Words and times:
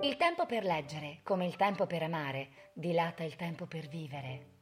Il 0.00 0.18
tempo 0.18 0.44
per 0.44 0.62
leggere, 0.62 1.20
come 1.22 1.46
il 1.46 1.56
tempo 1.56 1.86
per 1.86 2.02
amare, 2.02 2.48
dilata 2.74 3.24
il 3.24 3.34
tempo 3.34 3.64
per 3.64 3.88
vivere. 3.88 4.55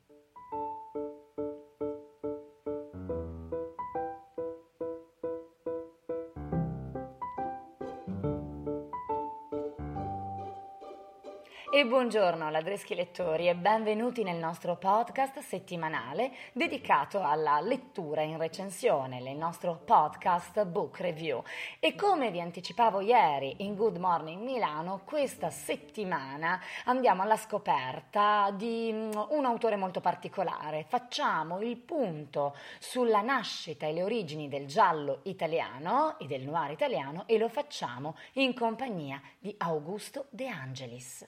E 11.85 11.87
buongiorno 11.87 12.49
ladreschi 12.49 12.95
lettori 12.95 13.47
e 13.47 13.55
benvenuti 13.55 14.23
nel 14.23 14.39
nostro 14.39 14.77
podcast 14.77 15.41
settimanale 15.41 16.33
dedicato 16.55 17.23
alla 17.23 17.61
lettura 17.61 18.23
in 18.23 18.39
recensione, 18.39 19.19
il 19.19 19.37
nostro 19.37 19.83
podcast 19.85 20.65
Book 20.65 21.01
Review. 21.01 21.43
E 21.81 21.95
come 21.95 22.31
vi 22.31 22.41
anticipavo 22.41 23.03
ieri 23.03 23.57
in 23.59 23.75
Good 23.75 23.99
Morning 23.99 24.43
Milano, 24.43 25.03
questa 25.05 25.51
settimana 25.51 26.59
andiamo 26.87 27.21
alla 27.21 27.37
scoperta 27.37 28.51
di 28.57 28.91
mm, 28.91 29.13
un 29.29 29.45
autore 29.45 29.77
molto 29.77 30.01
particolare. 30.01 30.87
Facciamo 30.89 31.61
il 31.61 31.77
punto 31.77 32.57
sulla 32.79 33.21
nascita 33.21 33.87
e 33.87 33.93
le 33.93 34.03
origini 34.03 34.49
del 34.49 34.67
giallo 34.67 35.19
italiano 35.25 36.19
e 36.19 36.25
del 36.25 36.45
noir 36.45 36.71
italiano 36.71 37.25
e 37.27 37.37
lo 37.37 37.51
facciamo 37.51 38.17
in 38.35 38.55
compagnia 38.55 39.21
di 39.39 39.55
Augusto 39.59 40.29
De 40.31 40.49
Angelis. 40.49 41.27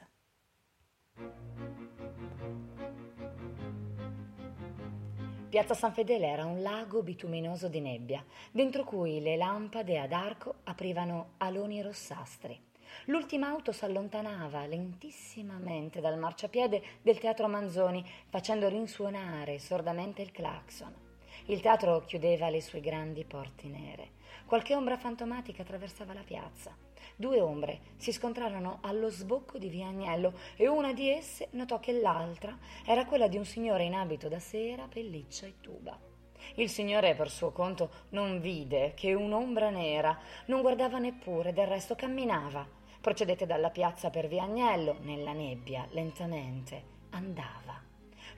Piazza 5.56 5.73
San 5.73 5.95
Fedele 5.95 6.27
era 6.27 6.45
un 6.45 6.60
lago 6.60 7.02
bituminoso 7.02 7.69
di 7.69 7.80
nebbia, 7.80 8.23
dentro 8.51 8.84
cui 8.84 9.23
le 9.23 9.38
lampade 9.38 9.98
ad 9.98 10.12
arco 10.12 10.56
aprivano 10.65 11.30
aloni 11.38 11.80
rossastri. 11.80 12.60
L'ultima 13.06 13.48
auto 13.48 13.73
s'allontanava 13.73 14.66
lentissimamente 14.66 16.02
dal 16.02 16.18
marciapiede 16.18 16.82
del 17.01 17.18
teatro 17.18 17.49
Manzoni, 17.49 18.04
facendo 18.29 18.68
rinsuonare 18.68 19.59
sordamente 19.59 20.21
il 20.21 20.30
clacson. 20.30 21.05
Il 21.49 21.61
teatro 21.61 22.02
chiudeva 22.05 22.49
le 22.49 22.61
sue 22.61 22.80
grandi 22.80 23.25
porte 23.25 23.69
nere. 23.69 24.15
Qualche 24.47 24.75
ombra 24.75 24.97
fantomatica 24.97 25.63
attraversava 25.63 26.13
la 26.13 26.25
piazza. 26.25 26.77
Due 27.15 27.41
ombre 27.41 27.80
si 27.99 28.11
scontrarono 28.11 28.79
allo 28.83 29.09
sbocco 29.11 29.57
di 29.57 29.69
via 29.69 29.87
Agnello 29.87 30.33
e 30.57 30.67
una 30.67 30.93
di 30.93 31.09
esse 31.09 31.47
notò 31.52 31.79
che 31.79 31.93
l'altra 31.93 32.59
era 32.85 33.05
quella 33.05 33.29
di 33.29 33.37
un 33.37 33.45
signore 33.45 33.85
in 33.85 33.95
abito 33.95 34.29
da 34.29 34.41
sera, 34.41 34.89
pelliccia 34.89 35.47
e 35.47 35.55
tuba. 35.61 35.97
Il 36.57 36.69
signore 36.69 37.15
per 37.15 37.30
suo 37.30 37.52
conto 37.52 37.91
non 38.09 38.41
vide 38.41 38.95
che 38.97 39.15
un'ombra 39.15 39.71
nera, 39.71 40.19
non 40.47 40.63
guardava 40.63 40.99
neppure, 40.99 41.52
del 41.52 41.69
resto 41.69 41.95
camminava. 41.95 42.67
Procedette 43.01 43.47
dalla 43.47 43.71
piazza 43.71 44.11
per 44.11 44.27
via 44.27 44.43
Agnello, 44.43 44.97
nella 45.02 45.33
nebbia, 45.33 45.87
lentamente, 45.91 46.83
andava. 47.11 47.85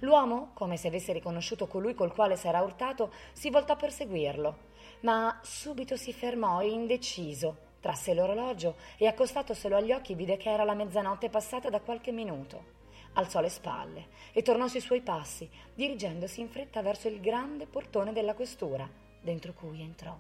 L'uomo, 0.01 0.51
come 0.55 0.77
se 0.77 0.89
avesse 0.89 1.13
riconosciuto 1.13 1.67
colui 1.67 1.95
col 1.95 2.13
quale 2.13 2.37
s'era 2.37 2.61
urtato, 2.63 3.13
si 3.33 3.51
voltò 3.51 3.77
per 3.77 3.93
seguirlo, 3.93 4.57
ma 5.01 5.39
subito 5.43 5.97
si 5.97 6.13
fermò 6.13 6.61
indeciso 6.63 7.67
Trasse 7.81 8.13
l'orologio 8.13 8.77
e 8.97 9.07
accostatoselo 9.07 9.77
agli 9.77 9.93
occhi 9.93 10.15
vide 10.15 10.37
che 10.37 10.51
era 10.51 10.65
la 10.65 10.75
mezzanotte 10.75 11.29
passata 11.29 11.71
da 11.71 11.81
qualche 11.81 12.11
minuto. 12.11 12.77
Alzò 13.13 13.41
le 13.41 13.49
spalle 13.49 14.09
e 14.33 14.43
tornò 14.43 14.67
sui 14.67 14.81
suoi 14.81 15.01
passi, 15.01 15.49
dirigendosi 15.75 16.41
in 16.41 16.49
fretta 16.49 16.83
verso 16.83 17.09
il 17.09 17.21
grande 17.21 17.67
portone 17.67 18.13
della 18.13 18.35
questura, 18.35 18.89
dentro 19.21 19.53
cui 19.53 19.81
entrò. 19.81 20.17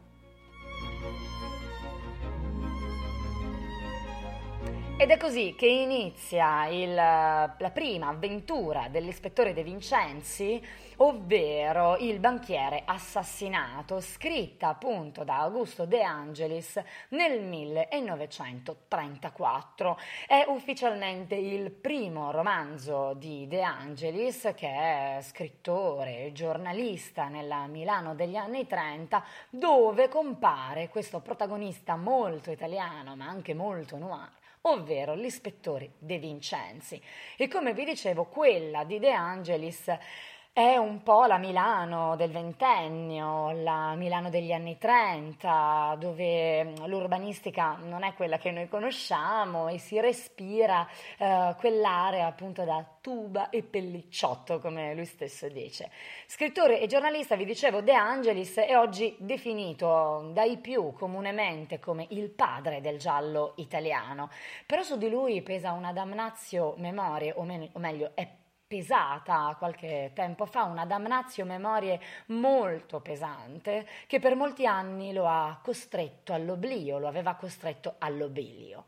Ed 5.00 5.10
è 5.10 5.16
così 5.16 5.54
che 5.56 5.68
inizia 5.68 6.66
il, 6.66 6.92
la 6.92 7.70
prima 7.72 8.08
avventura 8.08 8.88
dell'ispettore 8.88 9.54
De 9.54 9.62
Vincenzi, 9.62 10.60
ovvero 10.96 11.96
il 11.98 12.18
banchiere 12.18 12.82
assassinato, 12.84 14.00
scritta 14.00 14.66
appunto 14.66 15.22
da 15.22 15.38
Augusto 15.38 15.86
De 15.86 16.02
Angelis 16.02 16.82
nel 17.10 17.44
1934. 17.44 19.98
È 20.26 20.44
ufficialmente 20.48 21.36
il 21.36 21.70
primo 21.70 22.32
romanzo 22.32 23.14
di 23.14 23.46
De 23.46 23.62
Angelis, 23.62 24.52
che 24.56 24.68
è 24.68 25.20
scrittore 25.22 26.24
e 26.24 26.32
giornalista 26.32 27.28
nella 27.28 27.68
Milano 27.68 28.16
degli 28.16 28.34
anni 28.34 28.66
30, 28.66 29.22
dove 29.48 30.08
compare 30.08 30.88
questo 30.88 31.20
protagonista 31.20 31.94
molto 31.94 32.50
italiano, 32.50 33.14
ma 33.14 33.28
anche 33.28 33.54
molto 33.54 33.96
noir 33.96 34.32
ovvero 34.70 35.14
l'ispettore 35.14 35.92
De 35.98 36.18
Vincenzi. 36.18 37.00
E 37.36 37.48
come 37.48 37.74
vi 37.74 37.84
dicevo, 37.84 38.24
quella 38.24 38.84
di 38.84 38.98
De 38.98 39.12
Angelis 39.12 39.90
è 40.58 40.76
un 40.76 41.04
po' 41.04 41.24
la 41.26 41.38
Milano 41.38 42.16
del 42.16 42.32
ventennio, 42.32 43.52
la 43.52 43.94
Milano 43.94 44.28
degli 44.28 44.50
anni 44.50 44.76
30, 44.76 45.96
dove 46.00 46.72
l'urbanistica 46.84 47.78
non 47.80 48.02
è 48.02 48.12
quella 48.14 48.38
che 48.38 48.50
noi 48.50 48.66
conosciamo 48.66 49.68
e 49.68 49.78
si 49.78 50.00
respira 50.00 50.84
eh, 51.16 51.54
quell'area 51.60 52.26
appunto 52.26 52.64
da 52.64 52.84
tuba 53.00 53.50
e 53.50 53.62
pellicciotto, 53.62 54.58
come 54.58 54.96
lui 54.96 55.04
stesso 55.04 55.48
dice. 55.48 55.92
Scrittore 56.26 56.80
e 56.80 56.88
giornalista, 56.88 57.36
vi 57.36 57.44
dicevo, 57.44 57.80
De 57.80 57.94
Angelis 57.94 58.56
è 58.56 58.76
oggi 58.76 59.14
definito 59.20 60.30
dai 60.32 60.56
più 60.56 60.92
comunemente 60.92 61.78
come 61.78 62.04
il 62.10 62.30
padre 62.30 62.80
del 62.80 62.98
giallo 62.98 63.52
italiano, 63.58 64.28
però 64.66 64.82
su 64.82 64.98
di 64.98 65.08
lui 65.08 65.40
pesa 65.40 65.70
una 65.70 65.92
damnazio 65.92 66.74
memoria, 66.78 67.34
o, 67.36 67.44
men- 67.44 67.70
o 67.74 67.78
meglio, 67.78 68.10
è 68.14 68.26
pesata 68.68 69.56
qualche 69.58 70.12
tempo 70.14 70.44
fa, 70.44 70.64
una 70.64 70.84
damnatio 70.84 71.46
memorie 71.46 71.98
molto 72.26 73.00
pesante 73.00 73.86
che 74.06 74.20
per 74.20 74.36
molti 74.36 74.66
anni 74.66 75.14
lo 75.14 75.26
ha 75.26 75.58
costretto 75.62 76.34
all'oblio, 76.34 76.98
lo 76.98 77.08
aveva 77.08 77.34
costretto 77.34 77.94
all'oblio. 77.98 78.84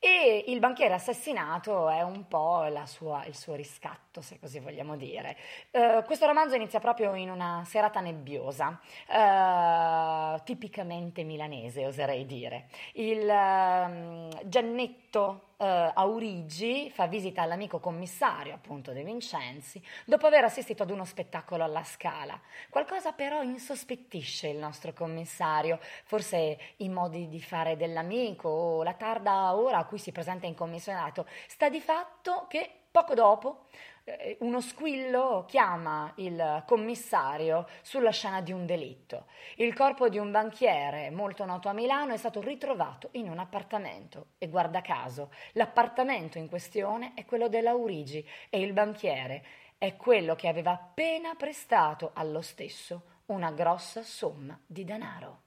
E 0.00 0.44
il 0.46 0.60
banchiere 0.60 0.94
assassinato 0.94 1.88
è 1.88 2.02
un 2.02 2.28
po' 2.28 2.64
sua, 2.84 3.24
il 3.24 3.34
suo 3.34 3.56
riscatto, 3.56 4.20
se 4.20 4.38
così 4.38 4.60
vogliamo 4.60 4.96
dire. 4.96 5.36
Uh, 5.72 6.04
questo 6.04 6.24
romanzo 6.24 6.54
inizia 6.54 6.78
proprio 6.78 7.14
in 7.14 7.28
una 7.28 7.64
serata 7.66 7.98
nebbiosa, 7.98 8.78
uh, 9.08 10.40
tipicamente 10.44 11.24
milanese, 11.24 11.84
oserei 11.84 12.24
dire. 12.26 12.68
Il 12.92 13.22
uh, 13.22 14.48
Giannetto 14.48 15.47
Uh, 15.58 15.90
Aurigi 15.92 16.88
fa 16.88 17.08
visita 17.08 17.42
all'amico 17.42 17.80
commissario, 17.80 18.54
appunto 18.54 18.92
De 18.92 19.02
Vincenzi, 19.02 19.82
dopo 20.06 20.28
aver 20.28 20.44
assistito 20.44 20.84
ad 20.84 20.90
uno 20.90 21.04
spettacolo 21.04 21.64
alla 21.64 21.82
Scala. 21.82 22.40
Qualcosa 22.70 23.10
però 23.10 23.42
insospettisce 23.42 24.46
il 24.46 24.58
nostro 24.58 24.92
commissario, 24.92 25.80
forse 26.04 26.58
i 26.76 26.88
modi 26.88 27.26
di 27.26 27.40
fare 27.40 27.76
dell'amico 27.76 28.48
o 28.48 28.82
la 28.84 28.94
tarda 28.94 29.56
ora 29.56 29.78
a 29.78 29.84
cui 29.84 29.98
si 29.98 30.12
presenta 30.12 30.46
in 30.46 30.54
commissionato. 30.54 31.26
Sta 31.48 31.68
di 31.68 31.80
fatto 31.80 32.46
che 32.48 32.77
poco 32.90 33.14
dopo 33.14 33.66
eh, 34.04 34.36
uno 34.40 34.60
squillo 34.60 35.44
chiama 35.46 36.12
il 36.16 36.64
commissario 36.66 37.66
sulla 37.82 38.10
scena 38.10 38.40
di 38.40 38.52
un 38.52 38.64
delitto. 38.66 39.26
Il 39.56 39.74
corpo 39.74 40.08
di 40.08 40.18
un 40.18 40.30
banchiere 40.30 41.10
molto 41.10 41.44
noto 41.44 41.68
a 41.68 41.72
Milano 41.72 42.14
è 42.14 42.16
stato 42.16 42.40
ritrovato 42.40 43.10
in 43.12 43.28
un 43.28 43.38
appartamento 43.38 44.28
e 44.38 44.48
guarda 44.48 44.80
caso, 44.80 45.32
l'appartamento 45.52 46.38
in 46.38 46.48
questione 46.48 47.12
è 47.14 47.24
quello 47.24 47.48
dell'Aurigi 47.48 48.26
e 48.48 48.60
il 48.60 48.72
banchiere 48.72 49.44
è 49.78 49.96
quello 49.96 50.34
che 50.34 50.48
aveva 50.48 50.72
appena 50.72 51.34
prestato 51.34 52.10
allo 52.14 52.40
stesso 52.40 53.16
una 53.26 53.52
grossa 53.52 54.02
somma 54.02 54.58
di 54.66 54.84
denaro. 54.84 55.42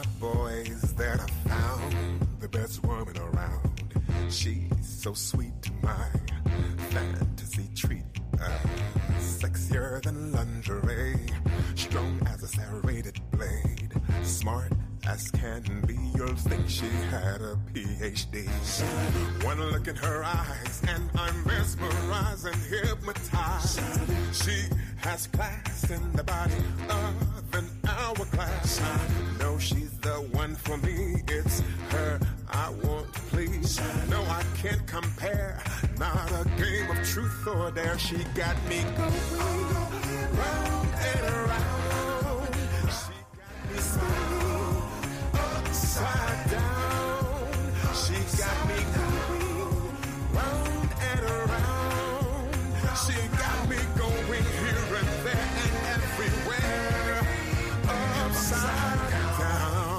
My 0.00 0.06
boys 0.18 0.94
that 0.94 1.20
I 1.20 1.48
found 1.48 2.26
the 2.40 2.48
best 2.48 2.82
woman 2.84 3.16
around. 3.18 3.70
She's 4.30 4.70
so 4.80 5.12
sweet 5.12 5.52
to 5.62 5.72
my 5.82 6.06
fantasy 6.90 7.68
treat. 7.74 8.04
Uh, 8.40 8.48
sexier 9.18 10.02
than 10.02 10.32
lingerie, 10.32 11.16
strong 11.74 12.18
as 12.26 12.42
a 12.42 12.48
serrated 12.48 13.20
blade, 13.32 13.92
smart 14.22 14.72
as 15.06 15.30
can 15.32 15.82
be. 15.86 15.98
You'll 16.14 16.34
think 16.34 16.68
she 16.68 16.88
had 17.10 17.42
a 17.42 17.58
PhD. 17.74 18.48
One 19.44 19.60
look 19.72 19.86
in 19.86 19.96
her 19.96 20.24
eyes, 20.24 20.82
and 20.88 21.10
I'm 21.14 21.44
mesmerized 21.44 22.46
and 22.46 22.62
hypnotized. 22.62 23.80
She 24.32 24.62
has 24.96 25.26
class 25.26 25.90
in 25.90 26.12
the 26.12 26.24
body 26.24 26.54
of 26.88 27.29
hourglass. 28.10 28.80
No, 29.38 29.58
she's 29.58 29.90
the 29.98 30.14
one 30.32 30.54
for 30.54 30.76
me. 30.78 31.22
It's 31.28 31.62
her 31.90 32.20
I 32.48 32.70
want 32.82 33.12
to 33.14 33.20
please. 33.32 33.80
No, 34.08 34.22
I 34.22 34.42
can't 34.60 34.84
compare 34.86 35.62
not 35.98 36.30
a 36.32 36.44
game 36.60 36.90
of 36.90 37.06
truth 37.06 37.46
or 37.46 37.70
dare. 37.70 37.98
She 37.98 38.16
got 38.34 38.56
me 38.68 38.82
going 38.96 40.36
round 40.36 40.88
and 40.94 41.34
around. 41.34 41.79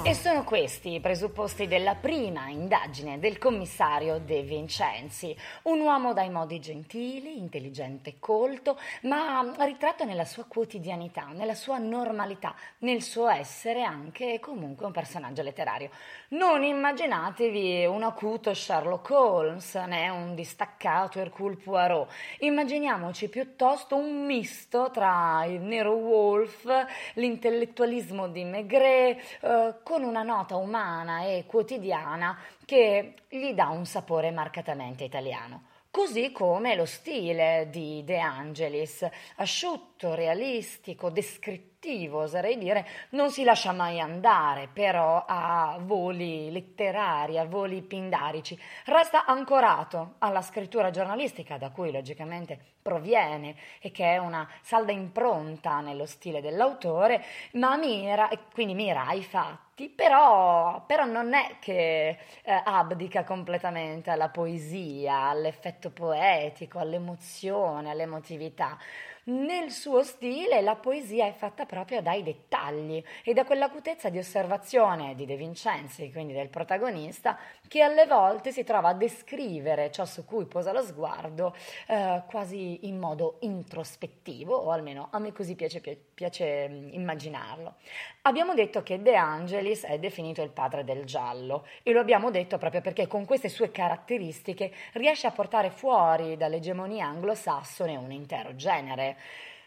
E 0.04 0.14
sono 0.14 0.42
questi 0.42 0.94
i 0.94 1.00
presupposti 1.00 1.68
della 1.68 1.94
prima 1.94 2.48
indagine 2.48 3.20
del 3.20 3.38
commissario 3.38 4.18
De 4.18 4.42
Vincenzi, 4.42 5.34
un 5.62 5.78
uomo 5.78 6.12
dai 6.12 6.28
modi 6.28 6.58
gentili, 6.58 7.38
intelligente 7.38 8.10
e 8.10 8.16
colto, 8.18 8.76
ma 9.02 9.48
ritratto 9.60 10.04
nella 10.04 10.24
sua 10.24 10.44
quotidianità, 10.48 11.28
nella 11.32 11.54
sua 11.54 11.78
normalità, 11.78 12.52
nel 12.78 13.00
suo 13.00 13.28
essere 13.28 13.84
anche 13.84 14.40
comunque 14.40 14.86
un 14.86 14.90
personaggio 14.90 15.42
letterario. 15.42 15.90
Non 16.30 16.64
immaginatevi 16.64 17.86
un 17.86 18.02
acuto 18.02 18.52
Sherlock 18.52 19.08
Holmes 19.08 19.72
né 19.86 20.08
un 20.08 20.34
distaccato 20.34 21.20
Hercule 21.20 21.54
Poirot, 21.54 22.10
immaginiamoci 22.40 23.28
piuttosto 23.28 23.94
un 23.94 24.26
misto 24.26 24.90
tra 24.92 25.44
il 25.44 25.60
nero 25.60 25.92
Wolf, 25.92 26.66
l'intellettualismo 27.14 28.26
di 28.26 28.42
Maigret, 28.42 29.38
eh, 29.42 29.74
con 29.92 30.04
una 30.04 30.22
nota 30.22 30.56
umana 30.56 31.24
e 31.24 31.44
quotidiana 31.46 32.38
che 32.64 33.12
gli 33.28 33.52
dà 33.52 33.68
un 33.68 33.84
sapore 33.84 34.30
marcatamente 34.30 35.04
italiano. 35.04 35.64
Così 35.90 36.32
come 36.32 36.74
lo 36.74 36.86
stile 36.86 37.68
di 37.70 38.02
De 38.02 38.18
Angelis, 38.18 39.06
asciutto, 39.36 40.14
realistico, 40.14 41.10
descrittivo, 41.10 42.20
oserei 42.20 42.56
dire, 42.56 42.88
non 43.10 43.30
si 43.30 43.44
lascia 43.44 43.72
mai 43.72 44.00
andare, 44.00 44.70
però 44.72 45.22
a 45.28 45.76
voli 45.78 46.50
letterari, 46.50 47.38
a 47.38 47.44
voli 47.44 47.82
pindarici. 47.82 48.58
Resta 48.86 49.26
ancorato 49.26 50.14
alla 50.20 50.40
scrittura 50.40 50.90
giornalistica, 50.90 51.58
da 51.58 51.68
cui 51.68 51.92
logicamente 51.92 52.58
proviene 52.80 53.54
e 53.78 53.90
che 53.90 54.14
è 54.14 54.16
una 54.16 54.48
salda 54.62 54.92
impronta 54.92 55.80
nello 55.80 56.06
stile 56.06 56.40
dell'autore, 56.40 57.22
ma 57.52 57.76
mira, 57.76 58.30
e 58.30 58.38
quindi 58.50 58.72
mira 58.72 59.06
ai 59.06 59.22
fatti, 59.22 59.71
però, 59.88 60.84
però 60.86 61.04
non 61.04 61.34
è 61.34 61.56
che 61.60 62.18
eh, 62.42 62.62
abdica 62.64 63.24
completamente 63.24 64.10
alla 64.10 64.28
poesia, 64.28 65.28
all'effetto 65.28 65.90
poetico, 65.90 66.78
all'emozione, 66.78 67.90
all'emotività. 67.90 68.78
Nel 69.24 69.70
suo 69.70 70.02
stile 70.02 70.60
la 70.62 70.74
poesia 70.74 71.26
è 71.26 71.32
fatta 71.32 71.64
proprio 71.64 72.02
dai 72.02 72.24
dettagli 72.24 73.00
e 73.22 73.32
da 73.32 73.44
quell'acutezza 73.44 74.08
di 74.08 74.18
osservazione 74.18 75.14
di 75.14 75.26
De 75.26 75.36
Vincenzi, 75.36 76.10
quindi 76.10 76.32
del 76.32 76.48
protagonista, 76.48 77.38
che 77.68 77.82
alle 77.82 78.06
volte 78.06 78.50
si 78.50 78.64
trova 78.64 78.88
a 78.88 78.94
descrivere 78.94 79.92
ciò 79.92 80.04
su 80.06 80.24
cui 80.24 80.46
posa 80.46 80.72
lo 80.72 80.82
sguardo 80.82 81.54
eh, 81.86 82.22
quasi 82.26 82.88
in 82.88 82.98
modo 82.98 83.36
introspettivo, 83.42 84.56
o 84.56 84.72
almeno 84.72 85.06
a 85.12 85.20
me 85.20 85.30
così 85.30 85.54
piace, 85.54 85.80
piace 85.80 86.11
immaginarlo. 86.44 87.74
Abbiamo 88.22 88.54
detto 88.54 88.82
che 88.82 89.00
De 89.00 89.16
Angelis 89.16 89.84
è 89.84 89.98
definito 89.98 90.42
il 90.42 90.50
padre 90.50 90.84
del 90.84 91.04
giallo 91.04 91.66
e 91.82 91.92
lo 91.92 92.00
abbiamo 92.00 92.30
detto 92.30 92.58
proprio 92.58 92.80
perché 92.80 93.06
con 93.06 93.24
queste 93.24 93.48
sue 93.48 93.70
caratteristiche 93.70 94.72
riesce 94.92 95.26
a 95.26 95.32
portare 95.32 95.70
fuori 95.70 96.36
dall'egemonia 96.36 97.06
anglosassone 97.06 97.96
un 97.96 98.12
intero 98.12 98.54
genere. 98.54 99.16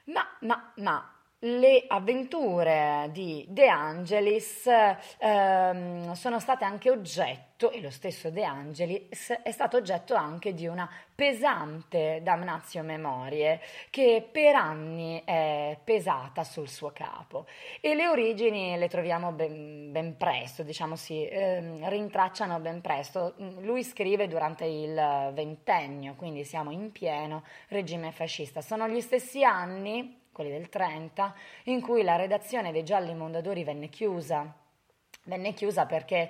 Ma, 0.05 0.25
ma, 0.41 0.71
ma 0.75 1.14
le 1.45 1.83
avventure 1.87 3.09
di 3.11 3.45
De 3.47 3.67
Angelis 3.67 4.67
ehm, 5.19 6.13
sono 6.13 6.39
state 6.39 6.65
anche 6.65 6.89
oggetto, 6.89 7.69
e 7.71 7.81
lo 7.81 7.91
stesso 7.91 8.31
De 8.31 8.43
Angelis 8.43 9.31
è 9.43 9.51
stato 9.51 9.77
oggetto 9.77 10.15
anche 10.15 10.53
di 10.55 10.65
una 10.65 10.89
pesante 11.13 12.19
damnatio 12.23 12.81
memorie 12.81 13.61
che 13.91 14.27
per 14.29 14.55
anni 14.55 15.21
è 15.23 15.77
pesata 15.83 16.43
sul 16.43 16.67
suo 16.67 16.91
capo. 16.91 17.45
E 17.79 17.93
le 17.93 18.07
origini 18.07 18.75
le 18.75 18.87
troviamo 18.87 19.31
ben, 19.31 19.91
ben 19.91 20.17
presto, 20.17 20.63
diciamo 20.63 20.95
si 20.95 21.27
ehm, 21.27 21.87
rintracciano 21.87 22.59
ben 22.59 22.81
presto. 22.81 23.35
Lui 23.59 23.83
scrive 23.83 24.27
durante 24.27 24.65
il 24.65 25.31
ventennio, 25.31 26.15
quindi 26.15 26.43
siamo 26.43 26.71
in 26.71 26.91
pieno 26.91 27.43
regime 27.67 28.11
fascista. 28.11 28.61
Sono 28.61 28.87
gli 28.87 28.99
stessi 28.99 29.43
anni 29.43 30.23
quelli 30.35 30.51
del 30.51 30.67
30, 30.67 31.33
in 31.63 31.79
cui 31.79 32.03
la 32.03 32.17
redazione 32.17 32.73
dei 32.73 32.83
Gialli 32.83 33.15
Mondadori 33.15 33.63
venne 33.63 33.87
chiusa. 33.87 34.53
Venne 35.23 35.53
chiusa 35.53 35.85
perché 35.85 36.29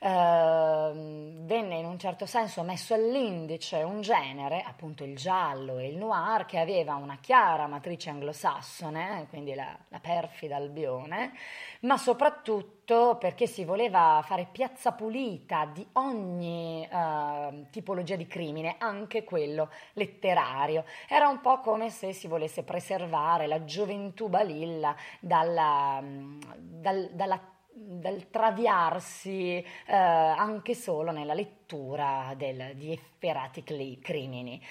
venne 0.00 1.76
in 1.76 1.84
un 1.84 1.98
certo 1.98 2.26
senso 2.26 2.62
messo 2.62 2.94
all'indice 2.94 3.82
un 3.82 4.00
genere, 4.00 4.62
appunto 4.66 5.04
il 5.04 5.16
giallo 5.16 5.78
e 5.78 5.88
il 5.88 5.96
noir, 5.96 6.44
che 6.44 6.58
aveva 6.58 6.94
una 6.94 7.18
chiara 7.20 7.66
matrice 7.66 8.10
anglosassone, 8.10 9.26
quindi 9.28 9.54
la, 9.54 9.76
la 9.88 10.00
perfida 10.00 10.56
Albione, 10.56 11.32
ma 11.80 11.96
soprattutto 11.96 13.16
perché 13.18 13.46
si 13.46 13.64
voleva 13.64 14.22
fare 14.24 14.46
piazza 14.50 14.92
pulita 14.92 15.66
di 15.66 15.86
ogni 15.94 16.86
eh, 16.90 17.66
tipologia 17.70 18.16
di 18.16 18.26
crimine, 18.26 18.76
anche 18.78 19.24
quello 19.24 19.70
letterario. 19.94 20.84
Era 21.08 21.28
un 21.28 21.40
po' 21.40 21.60
come 21.60 21.90
se 21.90 22.12
si 22.12 22.28
volesse 22.28 22.62
preservare 22.62 23.46
la 23.46 23.64
gioventù 23.64 24.28
balilla 24.28 24.94
dalla, 25.20 26.02
dal, 26.02 27.10
dalla 27.12 27.40
dal 27.78 28.30
traviarsi 28.30 29.58
eh, 29.58 29.64
anche 29.94 30.74
solo 30.74 31.10
nella 31.12 31.34
lettura 31.34 32.32
del, 32.34 32.72
di 32.74 32.90
efferati 32.90 33.62
crimini. 33.62 34.62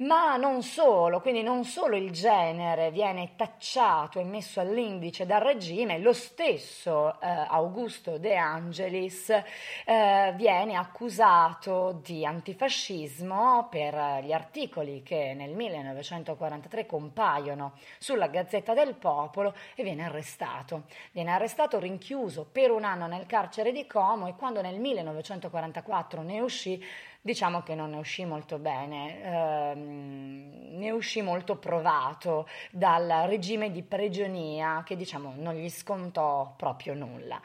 Ma 0.00 0.36
non 0.36 0.62
solo, 0.62 1.20
quindi 1.20 1.42
non 1.42 1.64
solo 1.64 1.96
il 1.96 2.12
genere 2.12 2.92
viene 2.92 3.34
tacciato 3.34 4.20
e 4.20 4.22
messo 4.22 4.60
all'indice 4.60 5.26
dal 5.26 5.40
regime, 5.40 5.98
lo 5.98 6.12
stesso 6.12 7.20
eh, 7.20 7.26
Augusto 7.26 8.16
De 8.16 8.36
Angelis 8.36 9.28
eh, 9.30 10.32
viene 10.36 10.76
accusato 10.76 11.98
di 12.00 12.24
antifascismo 12.24 13.66
per 13.68 14.22
gli 14.22 14.30
articoli 14.30 15.02
che 15.02 15.34
nel 15.34 15.50
1943 15.54 16.86
compaiono 16.86 17.72
sulla 17.98 18.28
Gazzetta 18.28 18.74
del 18.74 18.94
Popolo 18.94 19.52
e 19.74 19.82
viene 19.82 20.04
arrestato. 20.04 20.84
Viene 21.10 21.32
arrestato, 21.32 21.80
rinchiuso 21.80 22.44
per 22.44 22.70
un 22.70 22.84
anno 22.84 23.08
nel 23.08 23.26
carcere 23.26 23.72
di 23.72 23.84
Como 23.88 24.28
e 24.28 24.36
quando 24.36 24.62
nel 24.62 24.78
1944 24.78 26.22
ne 26.22 26.38
uscì 26.38 26.80
diciamo 27.20 27.62
che 27.62 27.74
non 27.74 27.90
ne 27.90 27.96
uscì 27.98 28.24
molto 28.24 28.58
bene, 28.58 29.22
ehm, 29.22 30.78
ne 30.78 30.90
uscì 30.90 31.22
molto 31.22 31.56
provato 31.56 32.48
dal 32.70 33.24
regime 33.26 33.70
di 33.70 33.82
prigionia 33.82 34.82
che 34.84 34.96
diciamo 34.96 35.34
non 35.36 35.54
gli 35.54 35.68
scontò 35.68 36.54
proprio 36.56 36.94
nulla. 36.94 37.40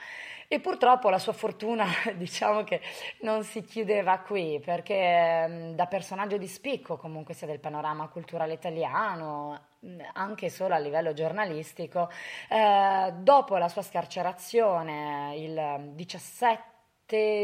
E 0.47 0.59
purtroppo 0.59 1.09
la 1.09 1.17
sua 1.17 1.33
fortuna 1.33 1.85
diciamo 2.15 2.63
che 2.63 2.81
non 3.21 3.43
si 3.43 3.63
chiudeva 3.63 4.19
qui 4.19 4.61
perché 4.63 4.95
ehm, 4.95 5.75
da 5.75 5.87
personaggio 5.87 6.37
di 6.37 6.47
spicco 6.47 6.97
comunque 6.97 7.33
sia 7.33 7.47
del 7.47 7.59
panorama 7.59 8.07
culturale 8.07 8.53
italiano 8.53 9.71
anche 10.13 10.49
solo 10.49 10.73
a 10.73 10.77
livello 10.77 11.13
giornalistico, 11.13 12.09
eh, 12.49 13.13
dopo 13.17 13.57
la 13.57 13.67
sua 13.67 13.81
scarcerazione 13.81 15.35
il 15.35 15.91
17 15.93 16.72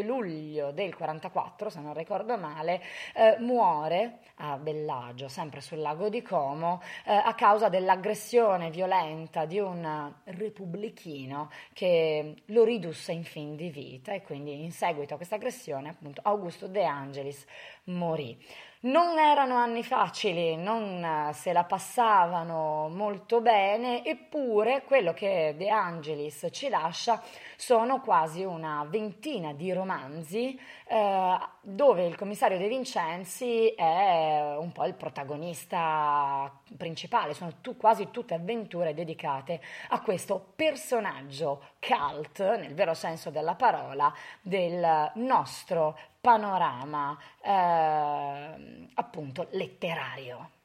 luglio 0.03 0.71
del 0.71 0.95
44, 0.95 1.69
se 1.69 1.79
non 1.79 1.93
ricordo 1.93 2.37
male, 2.37 2.81
eh, 3.13 3.37
muore 3.39 4.19
a 4.35 4.57
Bellagio, 4.57 5.27
sempre 5.27 5.61
sul 5.61 5.79
lago 5.79 6.09
di 6.09 6.21
Como, 6.21 6.81
eh, 7.05 7.13
a 7.13 7.33
causa 7.35 7.69
dell'aggressione 7.69 8.69
violenta 8.69 9.45
di 9.45 9.59
un 9.59 10.13
repubblichino 10.25 11.49
che 11.73 12.35
lo 12.45 12.63
ridusse 12.63 13.11
in 13.11 13.23
fin 13.23 13.55
di 13.55 13.69
vita 13.69 14.13
e 14.13 14.21
quindi 14.21 14.63
in 14.63 14.71
seguito 14.71 15.13
a 15.13 15.17
questa 15.17 15.35
aggressione 15.35 15.89
appunto 15.89 16.21
Augusto 16.23 16.67
De 16.67 16.83
Angelis 16.83 17.45
morì. 17.85 18.37
Non 18.81 19.19
erano 19.19 19.55
anni 19.55 19.83
facili, 19.83 20.55
non 20.55 21.31
se 21.33 21.51
la 21.51 21.65
passavano 21.65 22.87
molto 22.87 23.41
bene, 23.41 24.05
eppure 24.05 24.83
quello 24.83 25.11
che 25.11 25.53
De 25.57 25.67
Angelis 25.67 26.47
ci 26.49 26.69
lascia 26.69 27.21
sono 27.57 27.99
quasi 27.99 28.45
una 28.45 28.85
ventina 28.87 29.51
di 29.51 29.73
romanzi 29.73 30.57
eh, 30.87 31.37
dove 31.59 32.05
il 32.05 32.15
commissario 32.15 32.57
De 32.57 32.69
Vincenzi 32.69 33.67
è 33.67 34.55
un 34.57 34.71
po' 34.71 34.85
il 34.85 34.93
protagonista 34.93 36.49
principale, 36.77 37.33
sono 37.33 37.55
tu, 37.59 37.75
quasi 37.75 38.11
tutte 38.11 38.33
avventure 38.33 38.93
dedicate 38.93 39.59
a 39.89 39.99
questo 39.99 40.53
personaggio 40.55 41.71
cult, 41.81 42.39
nel 42.39 42.73
vero 42.73 42.93
senso 42.93 43.29
della 43.29 43.55
parola, 43.55 44.09
del 44.41 45.11
nostro 45.15 45.97
panorama 46.21 47.17
eh, 47.41 48.87
appunto 48.95 49.47
letterario. 49.51 50.49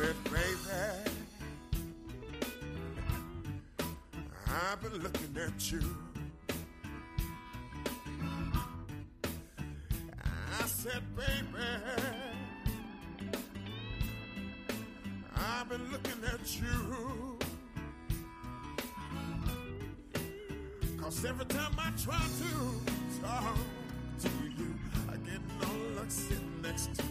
Said, 0.00 0.14
baby, 0.24 0.44
I've 4.46 4.80
been 4.82 5.02
looking 5.02 5.36
at 5.36 5.72
you. 5.72 5.80
I 10.22 10.66
said, 10.66 11.02
baby, 11.16 11.49
you. 16.58 17.38
Cause 21.00 21.24
every 21.24 21.46
time 21.46 21.72
I 21.78 21.90
try 22.02 22.18
to 22.18 23.20
talk 23.20 23.56
to 24.20 24.28
you, 24.58 24.74
I 25.08 25.16
get 25.16 25.40
no 25.60 25.96
luck 25.96 26.10
sitting 26.10 26.62
next 26.62 26.94
to 26.94 27.02
you. 27.02 27.09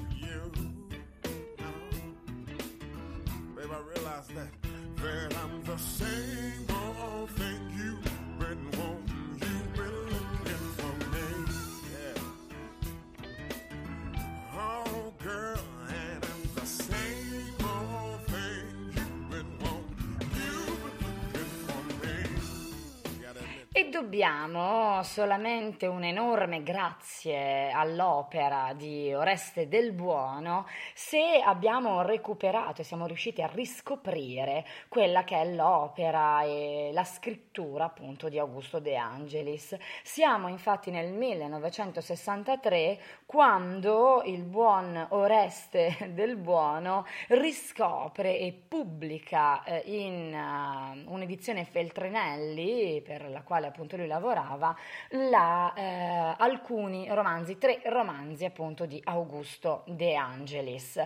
Dobbiamo 24.00 25.04
solamente 25.04 25.86
un 25.86 26.06
enorme 26.06 26.64
grazie 26.64 27.70
all'opera 27.70 28.72
di 28.74 29.14
Oreste 29.14 29.68
del 29.68 29.92
Buono 29.92 30.66
se 30.94 31.42
abbiamo 31.44 32.02
recuperato 32.02 32.80
e 32.80 32.86
siamo 32.86 33.08
riusciti 33.08 33.42
a 33.42 33.52
riscoprire 33.54 34.66
quella 34.88 35.26
che 35.26 35.42
è 35.42 35.54
l'opera 35.54 36.44
e 36.44 36.92
la 36.94 37.04
scrittura 37.04 37.84
appunto 37.86 38.30
di 38.30 38.40
Augusto 38.40 38.80
De 38.80 38.96
Angelis. 38.96 39.76
Siamo 40.02 40.48
infatti 40.48 40.92
nel 40.92 41.12
1963 41.12 43.00
quando 43.26 44.22
il 44.24 44.44
buon 44.44 45.08
Oreste 45.10 46.12
del 46.16 46.38
Buono 46.38 47.06
riscopre 47.28 48.40
e 48.40 48.58
pubblica 48.66 49.62
eh, 49.66 49.82
in 49.88 50.34
eh, 50.34 51.04
un'edizione 51.06 51.66
Feltrinelli 51.66 53.02
per 53.02 53.30
la 53.30 53.42
quale 53.42 53.68
appunto 53.68 53.88
lui 53.98 54.08
lavorava 54.08 54.76
la, 55.10 55.74
eh, 55.76 56.36
alcuni 56.38 57.08
romanzi, 57.10 57.58
tre 57.58 57.82
romanzi 57.86 58.46
appunto 58.46 58.86
di 58.86 59.02
Augusto 59.04 59.84
De 59.86 60.16
Angelis. 60.16 61.02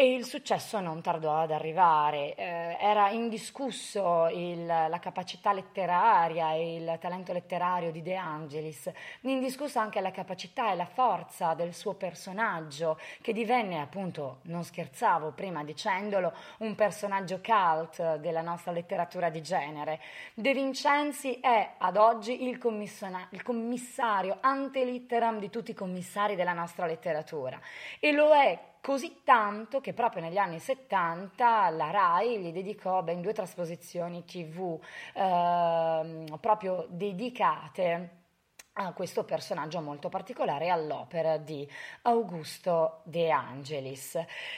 E 0.00 0.12
il 0.12 0.24
successo 0.26 0.78
non 0.78 1.02
tardò 1.02 1.38
ad 1.38 1.50
arrivare, 1.50 2.36
eh, 2.36 2.76
era 2.78 3.10
indiscusso 3.10 4.28
il- 4.28 4.64
la 4.64 4.98
capacità 5.00 5.52
letteraria 5.52 6.52
e 6.52 6.76
il 6.76 6.98
talento 7.00 7.32
letterario 7.32 7.90
di 7.90 8.00
De 8.00 8.14
Angelis, 8.14 8.88
indiscussa 9.22 9.80
anche 9.80 10.00
la 10.00 10.12
capacità 10.12 10.70
e 10.70 10.76
la 10.76 10.86
forza 10.86 11.54
del 11.54 11.74
suo 11.74 11.94
personaggio, 11.94 12.96
che 13.20 13.32
divenne 13.32 13.80
appunto, 13.80 14.38
non 14.42 14.62
scherzavo 14.62 15.32
prima 15.32 15.64
dicendolo, 15.64 16.32
un 16.58 16.76
personaggio 16.76 17.40
cult 17.40 18.18
della 18.18 18.40
nostra 18.40 18.70
letteratura 18.70 19.30
di 19.30 19.42
genere. 19.42 20.00
De 20.32 20.54
Vincenzi 20.54 21.40
è 21.40 21.70
ad 21.76 21.96
oggi 21.96 22.44
il, 22.44 22.58
commissiona- 22.58 23.26
il 23.30 23.42
commissario 23.42 24.36
ante 24.42 24.84
litteram 24.84 25.40
di 25.40 25.50
tutti 25.50 25.72
i 25.72 25.74
commissari 25.74 26.36
della 26.36 26.52
nostra 26.52 26.86
letteratura 26.86 27.58
e 27.98 28.12
lo 28.12 28.32
è 28.32 28.67
così 28.80 29.22
tanto 29.24 29.80
che 29.80 29.92
proprio 29.92 30.22
negli 30.22 30.38
anni 30.38 30.58
70 30.58 31.68
la 31.70 31.90
RAI 31.90 32.38
gli 32.38 32.52
dedicò 32.52 33.02
ben 33.02 33.20
due 33.20 33.32
trasposizioni 33.32 34.24
tv 34.24 34.80
ehm, 35.14 36.38
proprio 36.40 36.86
dedicate 36.88 38.16
a 38.80 38.92
questo 38.92 39.24
personaggio 39.24 39.80
molto 39.80 40.08
particolare 40.08 40.68
all'opera 40.68 41.36
di 41.36 41.68
Augusto 42.02 43.02
De 43.04 43.30
Angelis. 43.30 44.14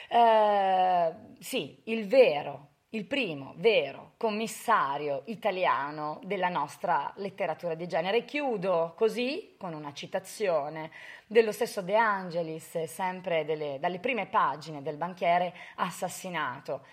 Eh, 0.09 1.15
sì, 1.39 1.81
il 1.85 2.07
vero, 2.07 2.70
il 2.93 3.05
primo 3.05 3.53
vero 3.55 4.13
commissario 4.17 5.21
italiano 5.27 6.19
della 6.23 6.49
nostra 6.49 7.13
letteratura 7.15 7.73
di 7.73 7.87
genere. 7.87 8.25
Chiudo 8.25 8.93
così 8.97 9.55
con 9.57 9.73
una 9.73 9.93
citazione 9.93 10.91
dello 11.25 11.53
stesso 11.53 11.81
De 11.81 11.95
Angelis, 11.95 12.83
sempre 12.83 13.45
delle- 13.45 13.79
dalle 13.79 13.99
prime 13.99 14.27
pagine 14.27 14.81
del 14.81 14.97
banchiere 14.97 15.53
assassinato. 15.75 16.85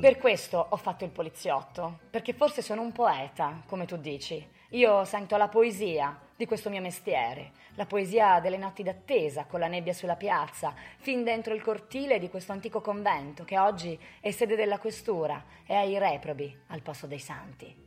Per 0.00 0.18
questo 0.18 0.66
ho 0.68 0.76
fatto 0.76 1.04
il 1.04 1.10
poliziotto, 1.10 2.00
perché 2.10 2.34
forse 2.34 2.60
sono 2.60 2.82
un 2.82 2.92
poeta, 2.92 3.62
come 3.66 3.86
tu 3.86 3.96
dici. 3.96 4.55
Io 4.70 5.04
sento 5.04 5.36
la 5.36 5.48
poesia 5.48 6.18
di 6.34 6.44
questo 6.44 6.70
mio 6.70 6.80
mestiere, 6.80 7.52
la 7.74 7.86
poesia 7.86 8.40
delle 8.40 8.56
notti 8.56 8.82
d'attesa 8.82 9.44
con 9.44 9.60
la 9.60 9.68
nebbia 9.68 9.92
sulla 9.92 10.16
piazza, 10.16 10.74
fin 10.98 11.22
dentro 11.22 11.54
il 11.54 11.62
cortile 11.62 12.18
di 12.18 12.28
questo 12.28 12.52
antico 12.52 12.80
convento 12.80 13.44
che 13.44 13.58
oggi 13.58 13.98
è 14.20 14.30
sede 14.32 14.56
della 14.56 14.78
questura 14.78 15.44
e 15.64 15.74
ha 15.74 15.82
i 15.82 15.98
reprobi 15.98 16.54
al 16.68 16.82
posto 16.82 17.06
dei 17.06 17.20
santi. 17.20 17.84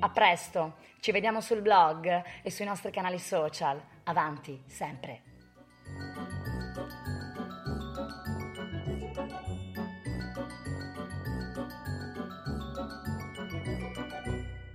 A 0.00 0.08
presto, 0.10 0.74
ci 1.00 1.12
vediamo 1.12 1.40
sul 1.40 1.62
blog 1.62 2.22
e 2.42 2.50
sui 2.50 2.64
nostri 2.64 2.90
canali 2.90 3.18
social. 3.18 3.80
Avanti, 4.04 4.60
sempre. 4.66 5.22